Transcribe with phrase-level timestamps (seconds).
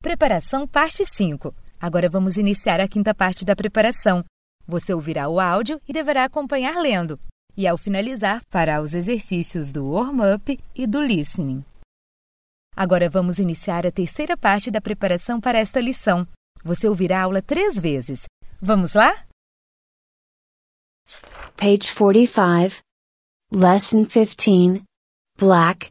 [0.00, 1.52] Preparação parte 5.
[1.80, 4.24] Agora vamos iniciar a quinta parte da preparação.
[4.64, 7.18] Você ouvirá o áudio e deverá acompanhar lendo.
[7.56, 11.64] E ao finalizar, fará os exercícios do warm-up e do listening.
[12.76, 16.24] Agora vamos iniciar a terceira parte da preparação para esta lição.
[16.62, 18.26] Você ouvirá a aula três vezes.
[18.60, 19.26] Vamos lá?
[21.56, 22.80] Page 45.
[23.50, 24.84] Lesson 15.
[25.36, 25.88] Black.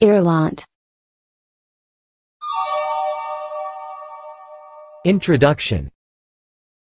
[0.00, 0.62] Ireland.
[5.06, 5.90] Introduction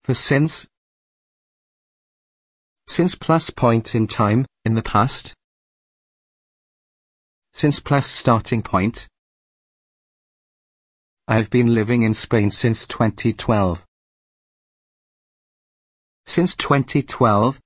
[0.03, 0.67] For since.
[2.85, 5.33] Since plus point in time, in the past.
[7.51, 9.07] Since plus starting point.
[11.27, 13.83] I have been living in Spain since 2012.
[16.27, 17.59] Since 2012.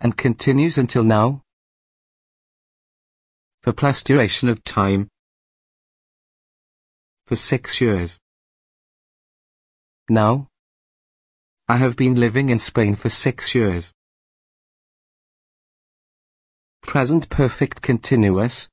[0.00, 1.42] And continues until now.
[3.60, 5.08] For plus duration of time.
[7.26, 8.18] For six years.
[10.08, 10.48] Now.
[11.68, 13.92] I have been living in Spain for six years.
[16.82, 18.68] Present perfect continuous.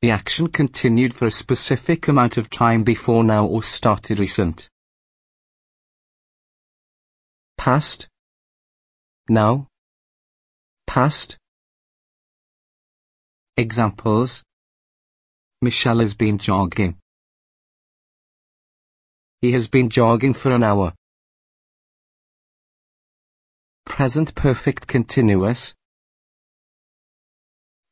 [0.00, 4.70] The action continued for a specific amount of time before now or started recent.
[7.58, 8.08] Past.
[9.28, 9.66] Now.
[10.86, 11.36] Past.
[13.58, 14.42] Examples.
[15.60, 16.96] Michelle has been jogging.
[19.40, 20.92] He has been jogging for an hour.
[23.84, 25.74] Present perfect continuous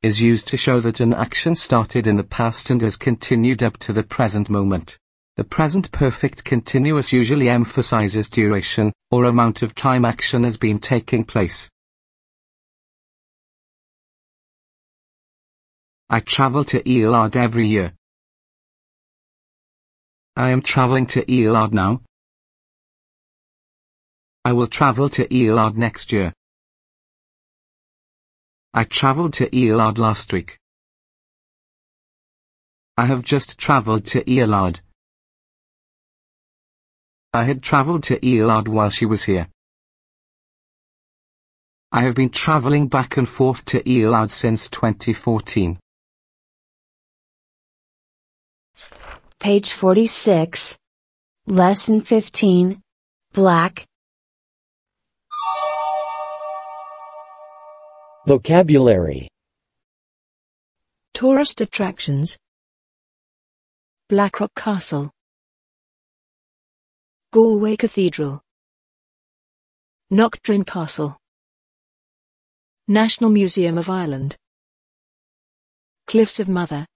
[0.03, 3.77] is used to show that an action started in the past and has continued up
[3.79, 4.99] to the present moment.
[5.37, 11.25] The present perfect continuous usually emphasizes duration, or amount of time action has been taking
[11.25, 11.69] place.
[16.09, 17.95] I travel to Elard every year.
[20.39, 22.03] I am traveling to Elard now.
[24.45, 26.34] I will travel to Elard next year.
[28.75, 30.59] I traveled to Elard last week.
[32.99, 34.83] I have just traveled to Elard.
[37.32, 39.49] I had traveled to Elard while she was here.
[41.93, 45.78] I have been traveling back and forth to Elard since 2014.
[49.39, 50.77] Page 46.
[51.47, 52.81] Lesson 15.
[53.33, 53.87] Black.
[58.27, 59.29] Vocabulary
[61.15, 62.37] Tourist attractions
[64.09, 65.11] Blackrock Castle
[67.33, 68.41] Galway Cathedral
[70.11, 71.17] Knockdrin Castle
[72.89, 74.35] National Museum of Ireland
[76.09, 76.87] Cliffs of Mother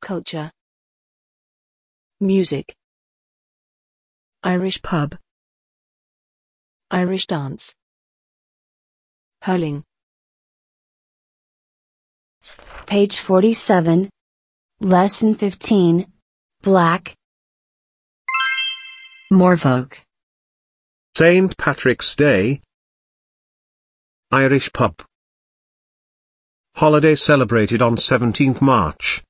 [0.00, 0.50] Culture
[2.22, 2.74] Music
[4.42, 5.16] Irish pub
[6.90, 7.72] Irish dance
[9.40, 9.84] Hurling
[12.84, 14.10] Page 47.
[14.80, 16.06] Lesson 15.
[16.62, 17.14] Black.
[19.32, 20.02] Morvoke
[21.16, 21.56] St.
[21.56, 22.60] Patrick's Day
[24.30, 24.96] Irish pub
[26.74, 29.22] Holiday celebrated on 17th March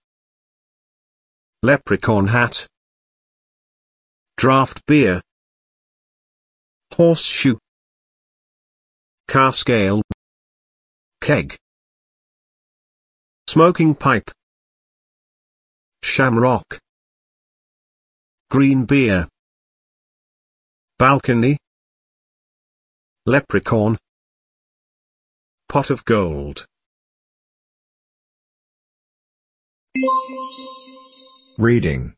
[1.62, 2.66] Leprechaun hat
[4.40, 5.20] Draft beer.
[6.94, 7.58] Horseshoe.
[9.28, 10.00] Carscale.
[11.20, 11.56] Keg.
[13.50, 14.30] Smoking pipe.
[16.02, 16.78] Shamrock.
[18.50, 19.28] Green beer.
[20.98, 21.58] Balcony.
[23.26, 23.98] Leprechaun.
[25.68, 26.64] Pot of gold.
[31.58, 32.14] Reading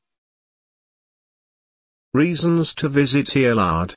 [2.15, 3.95] Reasons to visit Earlard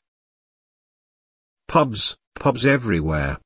[1.67, 3.37] Pubs, pubs everywhere.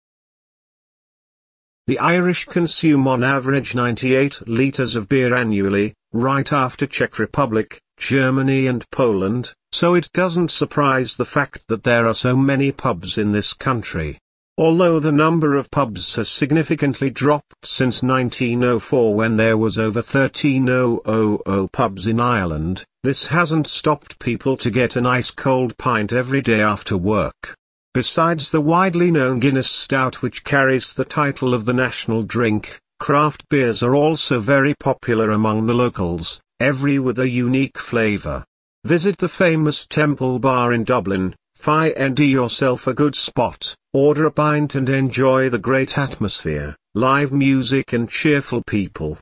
[1.88, 8.68] The Irish consume on average 98 litres of beer annually, right after Czech Republic, Germany
[8.68, 13.32] and Poland, so it doesn't surprise the fact that there are so many pubs in
[13.32, 14.20] this country.
[14.56, 21.72] Although the number of pubs has significantly dropped since 1904 when there was over 13,000
[21.72, 26.62] pubs in Ireland, this hasn't stopped people to get an ice cold pint every day
[26.62, 27.56] after work.
[27.94, 33.48] Besides the widely known Guinness Stout which carries the title of the national drink, craft
[33.50, 38.44] beers are also very popular among the locals, every with a unique flavour.
[38.84, 44.76] Visit the famous Temple Bar in Dublin, find yourself a good spot, order a pint
[44.76, 49.18] and enjoy the great atmosphere, live music and cheerful people.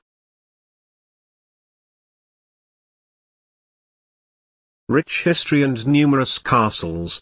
[4.89, 7.21] Rich history and numerous castles.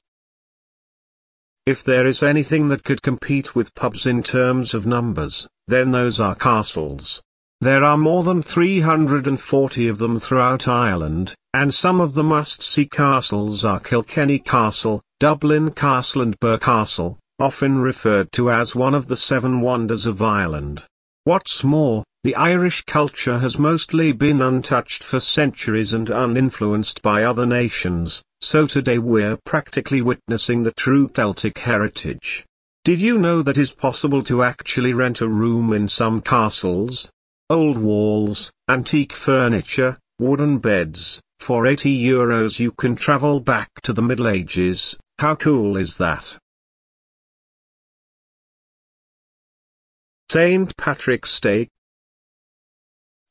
[1.66, 6.20] If there is anything that could compete with pubs in terms of numbers, then those
[6.20, 7.24] are castles.
[7.62, 13.66] There are more than 340 of them throughout Ireland, and some of the must-see castles
[13.66, 19.18] are Kilkenny Castle, Dublin Castle and Birr Castle, often referred to as one of the
[19.18, 20.84] seven wonders of Ireland.
[21.26, 27.48] What's more, the Irish culture has mostly been untouched for centuries and uninfluenced by other
[27.48, 32.46] nations, so today we're practically witnessing the true Celtic heritage.
[32.84, 37.10] Did you know that it's possible to actually rent a room in some castles?
[37.50, 44.04] Old walls, antique furniture, wooden beds, for 80 euros you can travel back to the
[44.04, 46.38] Middle Ages, how cool is that?
[50.30, 50.76] St.
[50.78, 51.70] Patrick's Day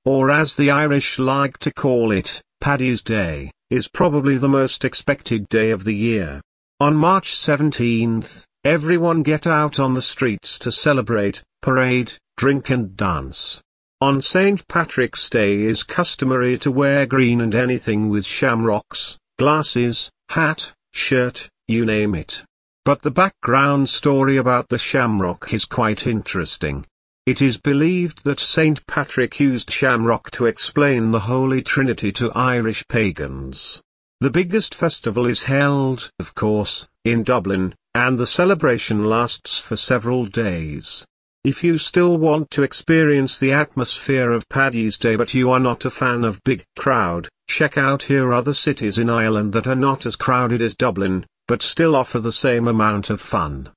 [0.05, 5.49] or as the Irish like to call it, Paddy's Day, is probably the most expected
[5.49, 6.43] day of the year.
[6.79, 13.63] On March 17th, everyone get out on the streets to celebrate, parade, drink and dance.
[14.01, 14.67] On St.
[14.69, 21.87] Patrick's Day is customary to wear green and anything with shamrocks, glasses, hat, shirt, you
[21.87, 22.45] name it.
[22.85, 26.85] But the background story about the shamrock is quite interesting.
[27.25, 28.87] It is believed that St.
[28.87, 33.81] Patrick used shamrock to explain the Holy Trinity to Irish pagans.
[34.21, 40.27] The biggest festival is held, of course, in Dublin, and the celebration lasts for several
[40.27, 41.07] days.
[41.43, 45.87] If you still want to experience the atmosphere of Paddy's Day but you are not
[45.87, 50.05] a fan of big crowd, check out here other cities in Ireland that are not
[50.05, 53.71] as crowded as Dublin, but still offer the same amount of fun.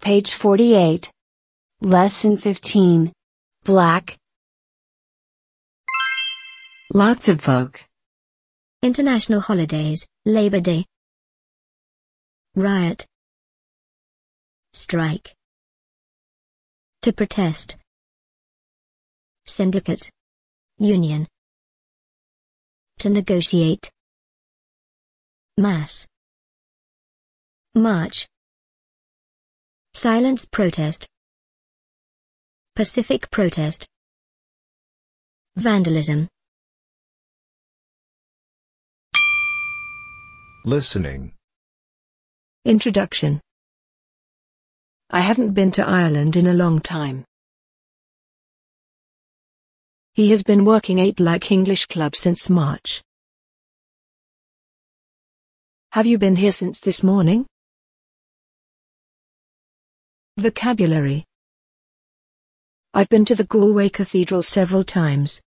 [0.00, 1.10] Page 48.
[1.80, 3.12] Lesson 15.
[3.64, 4.16] Black.
[6.94, 7.84] Lots of folk.
[8.82, 10.86] International holidays, Labor Day.
[12.54, 13.06] Riot.
[14.72, 15.34] Strike.
[17.02, 17.76] To protest.
[19.44, 20.10] Syndicate.
[20.80, 21.26] Union.
[23.00, 23.90] To negotiate.
[25.56, 26.06] Mass.
[27.74, 28.28] March.
[29.92, 31.08] Silence protest.
[32.76, 33.86] Pacific protest.
[35.56, 36.28] Vandalism.
[40.64, 41.32] Listening.
[42.64, 43.40] Introduction.
[45.10, 47.24] I haven't been to Ireland in a long time.
[50.18, 53.04] He has been working eight like English club since March.
[55.92, 57.46] Have you been here since this morning?
[60.36, 61.24] Vocabulary
[62.94, 65.40] I've been to the Galway Cathedral several times.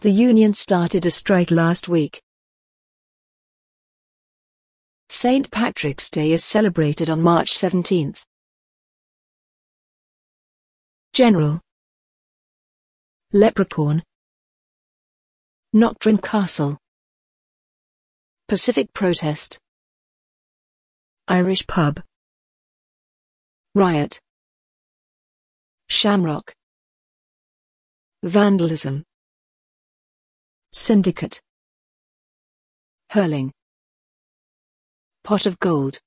[0.00, 2.20] The union started a strike last week.
[5.08, 5.48] St.
[5.52, 8.22] Patrick's Day is celebrated on March 17th.
[11.12, 11.60] General
[13.32, 14.02] Leprechaun
[15.74, 16.78] Knockdrin Castle
[18.48, 19.58] Pacific Protest
[21.28, 22.00] Irish pub.
[23.74, 24.20] Riot.
[25.88, 26.54] Shamrock.
[28.22, 29.02] Vandalism.
[30.72, 31.40] Syndicate.
[33.10, 33.52] Hurling.
[35.24, 35.98] Pot of gold.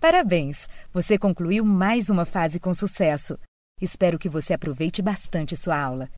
[0.00, 0.66] Parabéns!
[0.94, 3.38] Você concluiu mais uma fase com sucesso.
[3.78, 6.08] Espero que você aproveite bastante sua aula.